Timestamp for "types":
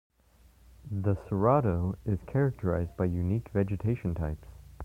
4.15-4.47